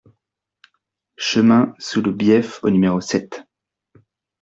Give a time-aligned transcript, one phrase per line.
[1.19, 3.43] Chemin sous le Bief au numéro sept